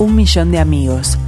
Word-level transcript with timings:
un 0.00 0.16
millón 0.16 0.50
de 0.50 0.58
amigos. 0.58 1.18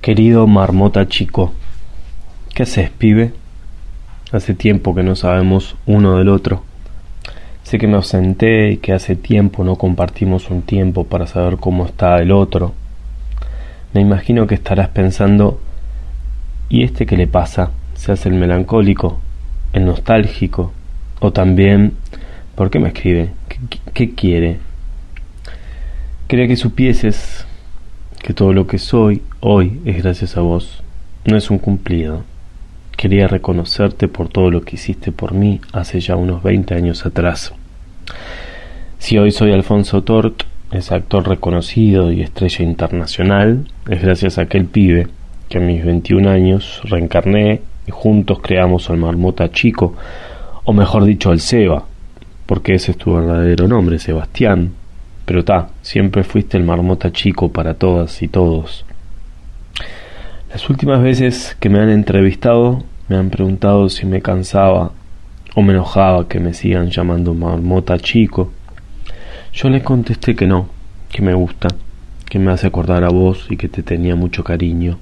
Querido 0.00 0.48
marmota 0.48 1.06
chico, 1.06 1.52
¿qué 2.52 2.64
haces, 2.64 2.90
pibe? 2.90 3.32
Hace 4.32 4.54
tiempo 4.54 4.92
que 4.92 5.04
no 5.04 5.14
sabemos 5.14 5.76
uno 5.86 6.18
del 6.18 6.30
otro. 6.30 6.64
Sé 7.62 7.78
que 7.78 7.86
me 7.86 7.94
ausenté 7.94 8.72
y 8.72 8.76
que 8.78 8.92
hace 8.92 9.14
tiempo 9.14 9.62
no 9.62 9.76
compartimos 9.76 10.50
un 10.50 10.62
tiempo 10.62 11.04
para 11.04 11.28
saber 11.28 11.58
cómo 11.58 11.86
está 11.86 12.16
el 12.18 12.32
otro. 12.32 12.74
Me 13.92 14.00
imagino 14.00 14.48
que 14.48 14.56
estarás 14.56 14.88
pensando, 14.88 15.60
¿y 16.68 16.82
este 16.82 17.06
qué 17.06 17.16
le 17.16 17.28
pasa? 17.28 17.70
¿Se 17.94 18.10
hace 18.10 18.30
el 18.30 18.34
melancólico? 18.34 19.20
¿El 19.72 19.86
nostálgico? 19.86 20.72
¿O 21.20 21.32
también, 21.32 21.94
¿por 22.54 22.70
qué 22.70 22.78
me 22.78 22.88
escribe? 22.88 23.30
¿Qué, 23.94 24.14
quiere? 24.14 24.58
Quería 26.28 26.46
que 26.46 26.56
supieses 26.56 27.46
que 28.22 28.34
todo 28.34 28.52
lo 28.52 28.66
que 28.66 28.78
soy 28.78 29.22
hoy 29.40 29.80
es 29.84 30.02
gracias 30.02 30.36
a 30.36 30.42
vos. 30.42 30.82
No 31.24 31.36
es 31.36 31.50
un 31.50 31.58
cumplido. 31.58 32.24
Quería 32.96 33.28
reconocerte 33.28 34.08
por 34.08 34.28
todo 34.28 34.50
lo 34.50 34.62
que 34.62 34.76
hiciste 34.76 35.12
por 35.12 35.32
mí 35.32 35.60
hace 35.72 36.00
ya 36.00 36.16
unos 36.16 36.42
20 36.42 36.74
años 36.74 37.06
atrás. 37.06 37.52
Si 38.98 39.18
hoy 39.18 39.30
soy 39.30 39.52
Alfonso 39.52 40.02
Tort, 40.02 40.42
ese 40.70 40.94
actor 40.94 41.28
reconocido 41.28 42.12
y 42.12 42.22
estrella 42.22 42.64
internacional, 42.64 43.66
es 43.88 44.02
gracias 44.02 44.38
a 44.38 44.42
aquel 44.42 44.66
pibe 44.66 45.08
que 45.48 45.58
a 45.58 45.60
mis 45.60 45.84
21 45.84 46.28
años 46.28 46.80
reencarné 46.84 47.62
y 47.86 47.90
juntos 47.90 48.40
creamos 48.42 48.90
al 48.90 48.96
Marmota 48.96 49.50
Chico, 49.52 49.94
o 50.66 50.72
mejor 50.72 51.04
dicho 51.04 51.30
al 51.30 51.40
Seba, 51.40 51.84
porque 52.44 52.74
ese 52.74 52.90
es 52.90 52.98
tu 52.98 53.14
verdadero 53.14 53.68
nombre, 53.68 54.00
Sebastián, 54.00 54.72
pero 55.24 55.44
ta, 55.44 55.68
siempre 55.80 56.24
fuiste 56.24 56.56
el 56.56 56.64
marmota 56.64 57.12
chico 57.12 57.52
para 57.52 57.74
todas 57.74 58.20
y 58.20 58.28
todos. 58.28 58.84
Las 60.50 60.68
últimas 60.68 61.00
veces 61.02 61.56
que 61.60 61.68
me 61.68 61.78
han 61.78 61.88
entrevistado 61.88 62.82
me 63.08 63.16
han 63.16 63.30
preguntado 63.30 63.88
si 63.88 64.06
me 64.06 64.20
cansaba 64.20 64.90
o 65.54 65.62
me 65.62 65.72
enojaba 65.72 66.26
que 66.26 66.40
me 66.40 66.52
sigan 66.52 66.90
llamando 66.90 67.32
marmota 67.32 67.96
chico. 67.98 68.50
Yo 69.52 69.70
les 69.70 69.84
contesté 69.84 70.34
que 70.34 70.48
no, 70.48 70.68
que 71.12 71.22
me 71.22 71.34
gusta, 71.34 71.68
que 72.28 72.40
me 72.40 72.50
hace 72.50 72.66
acordar 72.66 73.04
a 73.04 73.08
vos 73.08 73.46
y 73.50 73.56
que 73.56 73.68
te 73.68 73.84
tenía 73.84 74.16
mucho 74.16 74.42
cariño. 74.42 74.98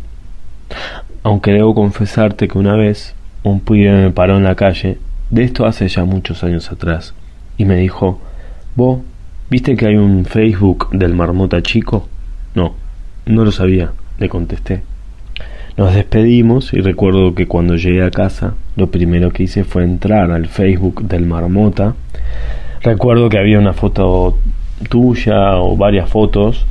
Aunque 1.22 1.52
debo 1.52 1.74
confesarte 1.74 2.48
que 2.48 2.58
una 2.58 2.76
vez 2.76 3.14
un 3.42 3.60
pibe 3.60 3.92
me 3.92 4.10
paró 4.10 4.36
en 4.36 4.44
la 4.44 4.56
calle, 4.56 4.98
de 5.34 5.44
esto 5.44 5.66
hace 5.66 5.88
ya 5.88 6.04
muchos 6.04 6.44
años 6.44 6.70
atrás, 6.72 7.14
y 7.58 7.64
me 7.64 7.76
dijo, 7.76 8.20
vos 8.76 9.00
¿Viste 9.50 9.76
que 9.76 9.86
hay 9.86 9.96
un 9.96 10.24
Facebook 10.24 10.88
del 10.92 11.14
Marmota 11.14 11.62
Chico? 11.62 12.08
No, 12.54 12.74
no 13.26 13.44
lo 13.44 13.52
sabía, 13.52 13.92
le 14.18 14.30
contesté. 14.30 14.82
Nos 15.76 15.94
despedimos 15.94 16.72
y 16.72 16.80
recuerdo 16.80 17.34
que 17.34 17.46
cuando 17.46 17.76
llegué 17.76 18.02
a 18.02 18.10
casa 18.10 18.54
lo 18.74 18.90
primero 18.90 19.32
que 19.32 19.42
hice 19.42 19.64
fue 19.64 19.84
entrar 19.84 20.30
al 20.30 20.46
Facebook 20.46 21.06
del 21.06 21.26
Marmota. 21.26 21.94
Recuerdo 22.82 23.28
que 23.28 23.38
había 23.38 23.58
una 23.58 23.74
foto 23.74 24.38
tuya 24.88 25.56
o 25.58 25.76
varias 25.76 26.08
fotos 26.08 26.64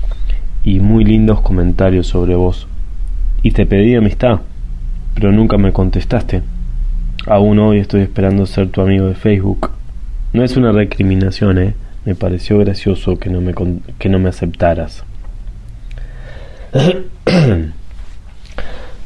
y 0.64 0.80
muy 0.80 1.06
lindos 1.06 1.42
comentarios 1.42 2.08
sobre 2.08 2.36
vos. 2.36 2.68
Y 3.44 3.52
te 3.52 3.68
pedí 3.68 3.94
amistad, 3.94 4.40
pero 5.14 5.32
nunca 5.32 5.58
me 5.58 5.72
contestaste. 5.72 6.42
Aún 7.26 7.58
hoy 7.60 7.80
estoy 7.80 8.02
esperando 8.02 8.46
ser 8.46 8.68
tu 8.68 8.82
amigo 8.82 9.08
de 9.08 9.16
Facebook. 9.16 9.72
No 10.34 10.44
es 10.44 10.58
una 10.58 10.74
recriminación, 10.74 11.58
¿eh? 11.58 11.74
Me 12.04 12.16
pareció 12.16 12.58
gracioso 12.58 13.18
que 13.18 13.30
no 13.30 13.40
me, 13.40 13.54
que 13.98 14.10
no 14.10 14.20
me 14.20 14.28
aceptaras. 14.28 15.06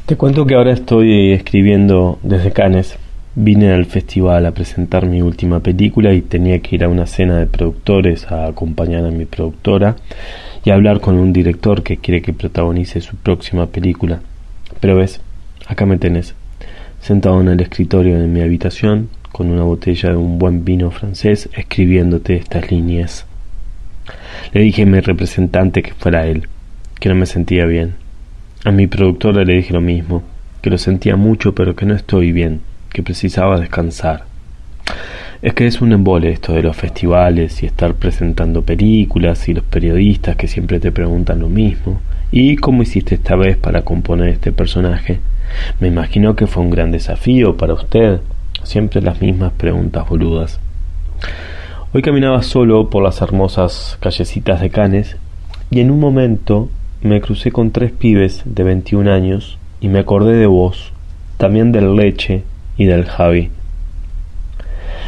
Te 0.06 0.16
cuento 0.16 0.46
que 0.46 0.56
ahora 0.56 0.72
estoy 0.72 1.30
escribiendo 1.32 2.18
desde 2.24 2.50
Cannes. 2.50 2.98
Vine 3.36 3.72
al 3.72 3.84
festival 3.84 4.46
a 4.46 4.50
presentar 4.52 5.06
mi 5.06 5.22
última 5.22 5.60
película 5.60 6.12
y 6.12 6.22
tenía 6.22 6.58
que 6.58 6.74
ir 6.74 6.82
a 6.82 6.88
una 6.88 7.06
cena 7.06 7.38
de 7.38 7.46
productores 7.46 8.26
a 8.32 8.48
acompañar 8.48 9.04
a 9.04 9.12
mi 9.12 9.26
productora 9.26 9.94
y 10.64 10.70
hablar 10.70 10.98
con 11.00 11.14
un 11.14 11.32
director 11.32 11.84
que 11.84 11.98
quiere 11.98 12.20
que 12.20 12.32
protagonice 12.32 13.00
su 13.00 13.14
próxima 13.14 13.66
película. 13.66 14.22
Pero 14.80 14.96
ves, 14.96 15.20
acá 15.68 15.86
me 15.86 15.98
tenés, 15.98 16.34
sentado 17.08 17.40
en 17.40 17.48
el 17.48 17.62
escritorio 17.62 18.18
de 18.20 18.26
mi 18.26 18.42
habitación, 18.42 19.08
con 19.32 19.50
una 19.50 19.62
botella 19.62 20.10
de 20.10 20.16
un 20.16 20.38
buen 20.38 20.66
vino 20.66 20.90
francés 20.90 21.48
escribiéndote 21.54 22.36
estas 22.36 22.70
líneas. 22.70 23.24
Le 24.52 24.60
dije 24.60 24.82
a 24.82 24.86
mi 24.86 25.00
representante 25.00 25.82
que 25.82 25.94
fuera 25.94 26.26
él, 26.26 26.48
que 27.00 27.08
no 27.08 27.14
me 27.14 27.24
sentía 27.24 27.64
bien. 27.64 27.94
A 28.66 28.72
mi 28.72 28.86
productora 28.88 29.42
le 29.44 29.54
dije 29.54 29.72
lo 29.72 29.80
mismo, 29.80 30.22
que 30.60 30.68
lo 30.68 30.76
sentía 30.76 31.16
mucho 31.16 31.54
pero 31.54 31.74
que 31.74 31.86
no 31.86 31.94
estoy 31.94 32.30
bien, 32.30 32.60
que 32.92 33.02
precisaba 33.02 33.58
descansar. 33.58 34.24
Es 35.40 35.54
que 35.54 35.66
es 35.66 35.80
un 35.80 35.92
embole 35.92 36.30
esto 36.30 36.52
de 36.52 36.62
los 36.62 36.76
festivales 36.76 37.62
y 37.62 37.66
estar 37.66 37.94
presentando 37.94 38.60
películas 38.60 39.48
y 39.48 39.54
los 39.54 39.64
periodistas 39.64 40.36
que 40.36 40.46
siempre 40.46 40.78
te 40.78 40.92
preguntan 40.92 41.38
lo 41.38 41.48
mismo. 41.48 42.02
¿Y 42.30 42.56
cómo 42.56 42.82
hiciste 42.82 43.14
esta 43.14 43.34
vez 43.34 43.56
para 43.56 43.80
componer 43.80 44.28
este 44.28 44.52
personaje? 44.52 45.20
Me 45.80 45.88
imagino 45.88 46.36
que 46.36 46.46
fue 46.46 46.62
un 46.62 46.70
gran 46.70 46.92
desafío 46.92 47.56
para 47.56 47.74
usted. 47.74 48.20
Siempre 48.62 49.00
las 49.00 49.20
mismas 49.20 49.52
preguntas 49.52 50.08
boludas. 50.08 50.60
Hoy 51.92 52.02
caminaba 52.02 52.42
solo 52.42 52.90
por 52.90 53.02
las 53.02 53.22
hermosas 53.22 53.96
callecitas 54.00 54.60
de 54.60 54.70
Canes 54.70 55.16
y 55.70 55.80
en 55.80 55.90
un 55.90 56.00
momento 56.00 56.68
me 57.00 57.20
crucé 57.20 57.52
con 57.52 57.70
tres 57.70 57.92
pibes 57.92 58.42
de 58.44 58.62
21 58.64 59.10
años 59.10 59.58
y 59.80 59.88
me 59.88 60.00
acordé 60.00 60.34
de 60.34 60.46
vos, 60.46 60.92
también 61.36 61.72
del 61.72 61.94
Leche 61.94 62.42
y 62.76 62.84
del 62.86 63.04
Javi. 63.04 63.50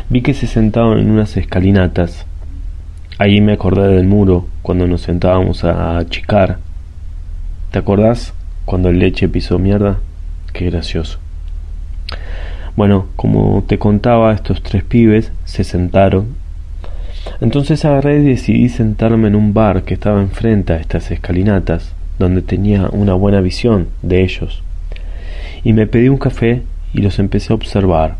Vi 0.09 0.23
que 0.23 0.35
se 0.35 0.47
sentaban 0.47 0.99
en 0.99 1.11
unas 1.11 1.37
escalinatas. 1.37 2.27
Allí 3.19 3.41
me 3.41 3.53
acordé 3.53 3.89
del 3.89 4.07
muro 4.07 4.47
cuando 4.63 4.87
nos 4.87 5.03
sentábamos 5.03 5.65
a 5.65 5.99
achicar. 5.99 6.59
¿Te 7.71 7.79
acordás 7.79 8.33
cuando 8.65 8.89
el 8.89 8.99
Leche 8.99 9.29
pisó 9.29 9.59
mierda? 9.59 9.99
Qué 10.53 10.71
gracioso. 10.71 11.19
Bueno, 12.77 13.07
como 13.17 13.65
te 13.67 13.79
contaba, 13.79 14.33
estos 14.33 14.63
tres 14.63 14.85
pibes 14.85 15.33
se 15.45 15.65
sentaron. 15.65 16.37
Entonces 17.41 17.85
agarré 17.85 18.21
y 18.21 18.25
decidí 18.25 18.69
sentarme 18.69 19.29
en 19.29 19.35
un 19.35 19.53
bar 19.53 19.83
que 19.83 19.95
estaba 19.95 20.21
enfrente 20.21 20.73
a 20.73 20.77
estas 20.77 21.11
escalinatas, 21.11 21.95
donde 22.19 22.43
tenía 22.43 22.89
una 22.93 23.15
buena 23.15 23.41
visión 23.41 23.89
de 24.03 24.23
ellos. 24.23 24.63
Y 25.65 25.73
me 25.73 25.87
pedí 25.87 26.09
un 26.09 26.19
café 26.19 26.63
y 26.95 27.03
los 27.03 27.19
empecé 27.19 27.53
a 27.53 27.57
observar. 27.57 28.17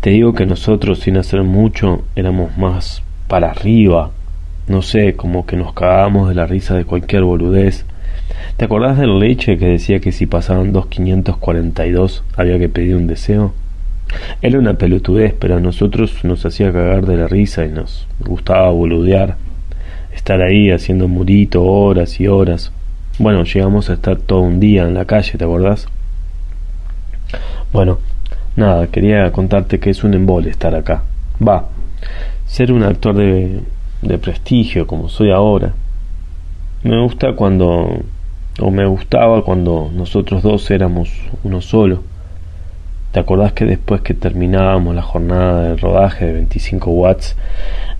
Te 0.00 0.10
digo 0.10 0.34
que 0.34 0.46
nosotros, 0.46 1.00
sin 1.00 1.16
hacer 1.16 1.42
mucho, 1.42 2.04
éramos 2.16 2.56
más 2.58 3.02
para 3.28 3.50
arriba. 3.50 4.10
No 4.66 4.82
sé, 4.82 5.14
como 5.14 5.46
que 5.46 5.56
nos 5.56 5.72
cagábamos 5.72 6.28
de 6.28 6.34
la 6.34 6.46
risa 6.46 6.74
de 6.74 6.84
cualquier 6.84 7.22
boludez 7.22 7.86
¿Te 8.56 8.66
acordás 8.66 8.98
del 8.98 9.18
leche 9.18 9.58
que 9.58 9.66
decía 9.66 9.98
que 9.98 10.12
si 10.12 10.26
pasaban 10.26 10.72
2542 10.72 12.22
había 12.36 12.56
que 12.60 12.68
pedir 12.68 12.94
un 12.94 13.08
deseo? 13.08 13.52
Era 14.42 14.60
una 14.60 14.74
pelotudez, 14.74 15.34
pero 15.36 15.56
a 15.56 15.60
nosotros 15.60 16.24
nos 16.24 16.46
hacía 16.46 16.72
cagar 16.72 17.04
de 17.04 17.16
la 17.16 17.26
risa 17.26 17.64
y 17.64 17.70
nos 17.70 18.06
gustaba 18.20 18.70
boludear. 18.70 19.36
Estar 20.14 20.40
ahí 20.40 20.70
haciendo 20.70 21.08
murito 21.08 21.64
horas 21.64 22.20
y 22.20 22.28
horas. 22.28 22.70
Bueno, 23.18 23.42
llegamos 23.42 23.90
a 23.90 23.94
estar 23.94 24.18
todo 24.18 24.42
un 24.42 24.60
día 24.60 24.84
en 24.84 24.94
la 24.94 25.04
calle, 25.04 25.36
¿te 25.36 25.44
acordás? 25.44 25.88
Bueno, 27.72 27.98
nada, 28.54 28.86
quería 28.86 29.32
contarte 29.32 29.80
que 29.80 29.90
es 29.90 30.04
un 30.04 30.14
embole 30.14 30.50
estar 30.50 30.76
acá. 30.76 31.02
Va, 31.46 31.66
ser 32.46 32.70
un 32.70 32.84
actor 32.84 33.16
de, 33.16 33.62
de 34.02 34.18
prestigio 34.18 34.86
como 34.86 35.08
soy 35.08 35.32
ahora. 35.32 35.74
Me 36.84 37.02
gusta 37.02 37.32
cuando 37.32 38.04
o 38.60 38.70
me 38.70 38.86
gustaba 38.86 39.42
cuando 39.42 39.90
nosotros 39.92 40.42
dos 40.42 40.70
éramos 40.70 41.10
uno 41.42 41.60
solo. 41.60 42.02
¿Te 43.12 43.20
acordás 43.20 43.52
que 43.52 43.64
después 43.64 44.00
que 44.00 44.14
terminábamos 44.14 44.94
la 44.94 45.02
jornada 45.02 45.62
de 45.62 45.76
rodaje 45.76 46.26
de 46.26 46.32
25 46.32 46.90
watts, 46.90 47.36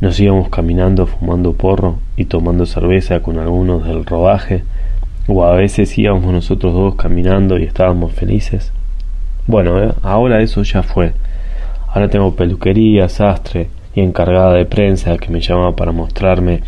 nos 0.01 0.19
íbamos 0.19 0.49
caminando 0.49 1.07
fumando 1.07 1.53
porro 1.53 1.99
y 2.17 2.25
tomando 2.25 2.67
cerveza 2.67 3.21
con 3.21 3.39
algunos 3.39 3.87
del 3.87 4.05
rodaje? 4.05 4.65
O 5.29 5.45
a 5.45 5.55
veces 5.55 5.97
íbamos 5.97 6.33
nosotros 6.33 6.75
dos 6.75 6.97
caminando 6.97 7.59
y 7.59 7.63
estábamos 7.63 8.13
felices. 8.13 8.73
Bueno, 9.47 9.83
eh, 9.83 9.93
ahora 10.03 10.41
eso 10.41 10.63
ya 10.63 10.83
fue. 10.83 11.13
Ahora 11.89 12.09
tengo 12.09 12.35
peluquería, 12.35 13.09
sastre, 13.09 13.69
y 13.95 14.01
encargada 14.01 14.55
de 14.55 14.67
prensa 14.67 15.17
que 15.19 15.31
me 15.31 15.41
llamaba 15.41 15.77
para 15.77 15.93
mostrarme 15.93 16.63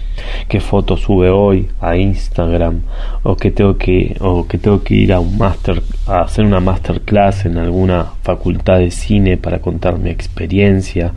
qué 0.49 0.61
foto 0.61 0.97
sube 0.97 1.31
hoy 1.31 1.69
a 1.81 1.97
Instagram 1.97 2.83
o 3.23 3.37
que 3.37 3.51
tengo 3.51 3.77
que 3.77 4.17
o 4.21 4.47
que 4.47 4.59
tengo 4.59 4.83
que 4.83 4.95
ir 4.95 5.13
a 5.13 5.21
un 5.21 5.37
máster 5.37 5.83
a 6.07 6.21
hacer 6.21 6.45
una 6.45 6.61
masterclass 6.61 7.47
en 7.47 7.59
alguna 7.59 8.13
facultad 8.23 8.79
de 8.79 8.91
cine 8.91 9.37
para 9.37 9.59
contar 9.59 9.99
mi 9.99 10.11
experiencia 10.11 11.13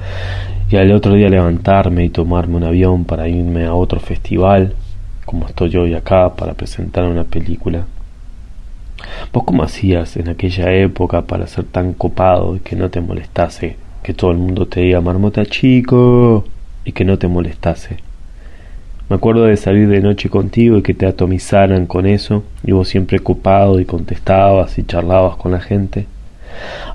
y 0.72 0.78
al 0.78 0.92
otro 0.92 1.14
día 1.14 1.30
levantarme 1.30 2.06
y 2.06 2.10
tomarme 2.10 2.58
un 2.58 2.64
avión 2.64 3.06
para 3.06 3.28
irme 3.28 3.66
a 3.66 3.74
otro 3.74 4.00
festival 4.00 4.74
como 5.26 5.46
estoy 5.48 5.76
hoy 5.78 5.94
acá 5.94 6.36
para 6.36 6.56
presentar 6.56 7.04
una 7.04 7.24
película. 7.24 7.86
¿Vos 9.32 9.44
cómo 9.44 9.62
hacías 9.62 10.18
en 10.18 10.28
aquella 10.28 10.74
época 10.74 11.22
para 11.22 11.46
ser 11.46 11.66
tan 11.66 11.94
copado 11.94 12.56
y 12.56 12.60
que 12.60 12.76
no 12.76 12.90
te 12.90 13.00
molestase 13.00 13.78
que 14.04 14.14
todo 14.14 14.32
el 14.32 14.38
mundo 14.38 14.68
te 14.68 14.82
diga 14.82 15.02
marmota 15.02 15.46
chico 15.46 16.46
y 16.86 16.92
que 16.92 17.06
no 17.06 17.18
te 17.18 17.28
molestase? 17.28 17.98
Me 19.10 19.16
acuerdo 19.16 19.46
de 19.46 19.58
salir 19.58 19.88
de 19.90 20.02
noche 20.02 20.30
contigo 20.30 20.78
y 20.78 20.82
que 20.84 20.94
te 20.94 21.08
atomizaran 21.08 21.88
con 21.88 22.06
eso 22.06 22.44
y 22.64 22.74
vos 22.74 22.88
siempre 22.88 23.20
copado 23.20 23.80
y 23.80 23.86
contestabas 23.86 24.78
y 24.78 24.84
charlabas 24.84 25.36
con 25.38 25.52
la 25.52 25.60
gente. 25.60 26.06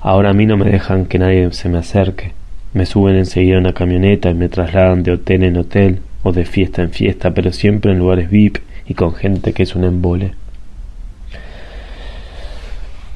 Ahora 0.01 0.29
a 0.29 0.33
mí 0.33 0.45
no 0.45 0.55
me 0.55 0.69
dejan 0.69 1.07
que 1.07 1.19
nadie 1.19 1.51
se 1.51 1.67
me 1.67 1.79
acerque. 1.79 2.31
Me 2.73 2.85
suben 2.85 3.17
enseguida 3.17 3.57
a 3.57 3.59
una 3.59 3.73
camioneta 3.73 4.29
y 4.29 4.33
me 4.33 4.47
trasladan 4.47 5.03
de 5.03 5.11
hotel 5.11 5.43
en 5.43 5.57
hotel 5.57 5.99
o 6.23 6.31
de 6.31 6.45
fiesta 6.45 6.81
en 6.81 6.91
fiesta, 6.91 7.33
pero 7.33 7.51
siempre 7.51 7.91
en 7.91 7.99
lugares 7.99 8.29
VIP 8.29 8.59
y 8.87 8.93
con 8.93 9.13
gente 9.13 9.51
que 9.51 9.63
es 9.63 9.75
un 9.75 9.83
embole. 9.83 10.31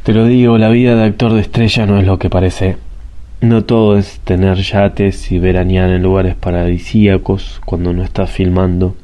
Te 0.03 0.13
lo 0.13 0.25
digo, 0.25 0.57
la 0.57 0.69
vida 0.69 0.95
de 0.95 1.03
actor 1.03 1.33
de 1.33 1.41
estrella 1.41 1.85
no 1.85 1.99
es 1.99 2.05
lo 2.05 2.19
que 2.19 2.29
parece. 2.29 2.77
No 3.41 3.63
todo 3.63 3.97
es 3.97 4.19
tener 4.25 4.57
yates 4.57 5.31
y 5.31 5.39
veranear 5.39 5.89
en 5.91 6.03
lugares 6.03 6.35
paradisíacos 6.35 7.61
cuando 7.63 7.93
no 7.93 8.03
estás 8.03 8.29
filmando. 8.29 8.97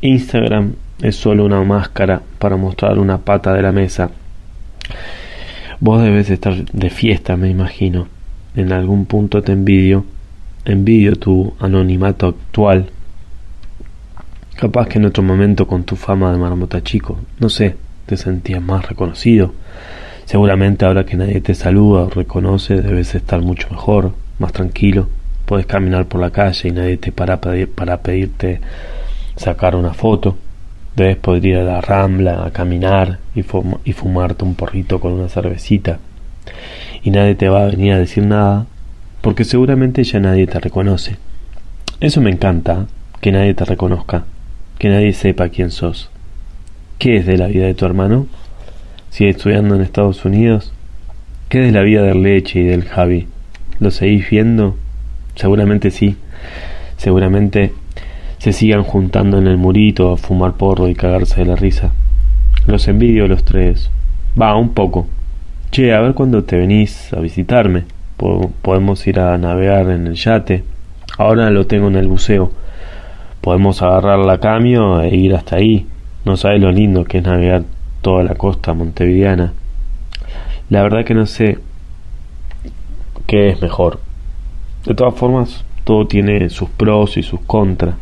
Instagram 0.00 0.76
es 1.02 1.16
solo 1.16 1.44
una 1.44 1.62
máscara 1.62 2.22
para 2.38 2.56
mostrar 2.56 2.98
una 2.98 3.18
pata 3.18 3.52
de 3.52 3.60
la 3.60 3.70
mesa. 3.70 4.12
Vos 5.78 6.02
debes 6.02 6.30
estar 6.30 6.64
de 6.64 6.88
fiesta, 6.88 7.36
me 7.36 7.50
imagino. 7.50 8.08
En 8.56 8.72
algún 8.72 9.04
punto 9.04 9.42
te 9.42 9.52
envidio. 9.52 10.06
Envidio 10.64 11.16
tu 11.16 11.52
anonimato 11.60 12.28
actual. 12.28 12.86
Capaz 14.56 14.88
que 14.88 14.98
en 14.98 15.04
otro 15.04 15.22
momento 15.22 15.66
con 15.66 15.84
tu 15.84 15.96
fama 15.96 16.32
de 16.32 16.38
marmota 16.38 16.82
chico, 16.82 17.18
no 17.38 17.50
sé, 17.50 17.76
te 18.06 18.16
sentías 18.16 18.62
más 18.62 18.88
reconocido. 18.88 19.52
Seguramente 20.30 20.84
ahora 20.84 21.04
que 21.04 21.16
nadie 21.16 21.40
te 21.40 21.56
saluda 21.56 22.02
o 22.02 22.08
reconoce 22.08 22.80
debes 22.80 23.16
estar 23.16 23.42
mucho 23.42 23.66
mejor, 23.68 24.14
más 24.38 24.52
tranquilo. 24.52 25.08
Puedes 25.44 25.66
caminar 25.66 26.06
por 26.06 26.20
la 26.20 26.30
calle 26.30 26.68
y 26.68 26.70
nadie 26.70 26.98
te 26.98 27.10
para 27.10 27.40
para 27.40 27.96
pedirte 27.96 28.60
sacar 29.34 29.74
una 29.74 29.92
foto. 29.92 30.36
Debes 30.94 31.16
poder 31.16 31.44
ir 31.46 31.56
a 31.56 31.64
la 31.64 31.80
rambla 31.80 32.44
a 32.46 32.52
caminar 32.52 33.18
y, 33.34 33.40
y 33.40 33.92
fumarte 33.92 34.44
un 34.44 34.54
porrito 34.54 35.00
con 35.00 35.14
una 35.14 35.28
cervecita. 35.28 35.98
Y 37.02 37.10
nadie 37.10 37.34
te 37.34 37.48
va 37.48 37.64
a 37.64 37.66
venir 37.66 37.94
a 37.94 37.98
decir 37.98 38.24
nada 38.24 38.66
porque 39.22 39.42
seguramente 39.42 40.04
ya 40.04 40.20
nadie 40.20 40.46
te 40.46 40.60
reconoce. 40.60 41.16
Eso 41.98 42.20
me 42.20 42.30
encanta, 42.30 42.86
que 43.20 43.32
nadie 43.32 43.54
te 43.54 43.64
reconozca, 43.64 44.26
que 44.78 44.90
nadie 44.90 45.12
sepa 45.12 45.48
quién 45.48 45.72
sos. 45.72 46.08
¿Qué 46.98 47.16
es 47.16 47.26
de 47.26 47.36
la 47.36 47.48
vida 47.48 47.66
de 47.66 47.74
tu 47.74 47.84
hermano? 47.84 48.28
¿Sigue 49.10 49.30
estudiando 49.30 49.74
en 49.74 49.80
Estados 49.80 50.24
Unidos? 50.24 50.72
¿Qué 51.48 51.66
es 51.66 51.72
la 51.72 51.82
vida 51.82 52.02
del 52.02 52.22
Leche 52.22 52.60
y 52.60 52.64
del 52.64 52.84
Javi? 52.84 53.26
¿Lo 53.80 53.90
seguís 53.90 54.30
viendo? 54.30 54.76
Seguramente 55.34 55.90
sí. 55.90 56.16
Seguramente 56.96 57.72
se 58.38 58.52
sigan 58.52 58.84
juntando 58.84 59.38
en 59.38 59.48
el 59.48 59.56
murito 59.56 60.12
a 60.12 60.16
fumar 60.16 60.52
porro 60.52 60.88
y 60.88 60.94
cagarse 60.94 61.40
de 61.40 61.46
la 61.46 61.56
risa. 61.56 61.90
Los 62.68 62.86
envidio 62.86 63.26
los 63.26 63.44
tres. 63.44 63.90
Va, 64.40 64.56
un 64.56 64.74
poco. 64.74 65.08
Che, 65.72 65.92
a 65.92 66.00
ver 66.00 66.14
cuándo 66.14 66.44
te 66.44 66.56
venís 66.56 67.12
a 67.12 67.18
visitarme. 67.18 67.82
podemos 68.16 69.04
ir 69.08 69.18
a 69.18 69.36
navegar 69.38 69.90
en 69.90 70.06
el 70.06 70.14
yate. 70.14 70.62
Ahora 71.18 71.50
lo 71.50 71.66
tengo 71.66 71.88
en 71.88 71.96
el 71.96 72.06
buceo. 72.06 72.52
Podemos 73.40 73.82
agarrar 73.82 74.20
la 74.20 74.38
cambio 74.38 75.00
e 75.02 75.16
ir 75.16 75.34
hasta 75.34 75.56
ahí. 75.56 75.88
No 76.24 76.36
sabes 76.36 76.60
lo 76.60 76.70
lindo 76.70 77.04
que 77.04 77.18
es 77.18 77.24
navegar 77.24 77.64
toda 78.00 78.22
la 78.22 78.34
costa 78.34 78.74
montevideana. 78.74 79.52
La 80.68 80.82
verdad 80.82 81.04
que 81.04 81.14
no 81.14 81.26
sé 81.26 81.58
qué 83.26 83.48
es 83.48 83.60
mejor. 83.60 84.00
De 84.84 84.94
todas 84.94 85.14
formas, 85.14 85.64
todo 85.84 86.06
tiene 86.06 86.48
sus 86.50 86.68
pros 86.70 87.16
y 87.16 87.22
sus 87.22 87.40
contras. 87.40 87.94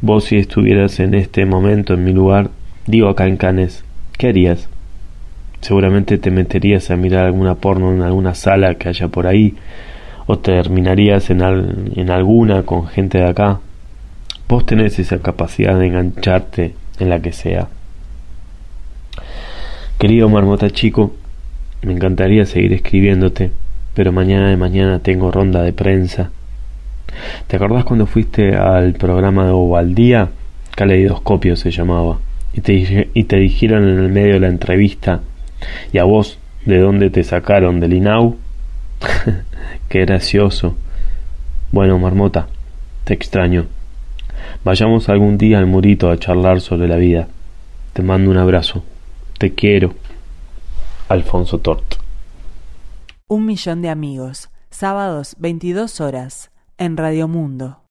Vos 0.00 0.24
si 0.24 0.36
estuvieras 0.36 0.98
en 1.00 1.14
este 1.14 1.44
momento 1.46 1.94
en 1.94 2.04
mi 2.04 2.12
lugar, 2.12 2.50
digo 2.86 3.08
acá 3.08 3.26
en 3.26 3.36
Canes, 3.36 3.84
¿qué 4.18 4.28
harías? 4.28 4.68
Seguramente 5.60 6.18
te 6.18 6.30
meterías 6.30 6.90
a 6.90 6.96
mirar 6.96 7.26
alguna 7.26 7.54
porno 7.54 7.92
en 7.92 8.02
alguna 8.02 8.34
sala 8.34 8.74
que 8.74 8.88
haya 8.88 9.08
por 9.08 9.28
ahí, 9.28 9.54
o 10.26 10.38
terminarías 10.38 11.30
en, 11.30 11.40
en 11.94 12.10
alguna 12.10 12.64
con 12.64 12.86
gente 12.86 13.18
de 13.18 13.28
acá. 13.28 13.60
Vos 14.48 14.66
tenés 14.66 14.98
esa 14.98 15.20
capacidad 15.20 15.78
de 15.78 15.86
engancharte 15.86 16.74
en 16.98 17.08
la 17.08 17.20
que 17.20 17.32
sea. 17.32 17.68
Querido 20.02 20.28
Marmota 20.28 20.68
Chico, 20.68 21.14
me 21.82 21.92
encantaría 21.92 22.44
seguir 22.44 22.72
escribiéndote, 22.72 23.52
pero 23.94 24.10
mañana 24.10 24.48
de 24.48 24.56
mañana 24.56 24.98
tengo 24.98 25.30
ronda 25.30 25.62
de 25.62 25.72
prensa. 25.72 26.32
¿Te 27.46 27.54
acordás 27.54 27.84
cuando 27.84 28.06
fuiste 28.06 28.56
al 28.56 28.94
programa 28.94 29.46
de 29.46 29.52
Ovaldía? 29.52 30.30
Caleidoscopio 30.74 31.54
se 31.54 31.70
llamaba. 31.70 32.18
Y 32.52 32.62
te, 32.62 33.10
y 33.14 33.22
te 33.22 33.36
dijeron 33.36 33.88
en 33.88 34.00
el 34.00 34.08
medio 34.08 34.32
de 34.32 34.40
la 34.40 34.48
entrevista, 34.48 35.20
¿y 35.92 35.98
a 35.98 36.02
vos 36.02 36.40
de 36.66 36.80
dónde 36.80 37.08
te 37.08 37.22
sacaron? 37.22 37.78
¿Del 37.78 37.92
INAU? 37.92 38.38
Qué 39.88 40.00
gracioso. 40.00 40.76
Bueno, 41.70 42.00
Marmota, 42.00 42.48
te 43.04 43.14
extraño. 43.14 43.66
Vayamos 44.64 45.08
algún 45.08 45.38
día 45.38 45.58
al 45.58 45.66
murito 45.66 46.10
a 46.10 46.18
charlar 46.18 46.60
sobre 46.60 46.88
la 46.88 46.96
vida. 46.96 47.28
Te 47.92 48.02
mando 48.02 48.32
un 48.32 48.38
abrazo. 48.38 48.82
Te 49.42 49.52
quiero. 49.52 49.92
Alfonso 51.08 51.58
Tort. 51.58 51.96
Un 53.26 53.44
millón 53.44 53.82
de 53.82 53.88
amigos. 53.88 54.50
Sábados, 54.70 55.34
22 55.36 56.00
horas. 56.00 56.52
En 56.78 56.96
Radio 56.96 57.26
Mundo. 57.26 57.78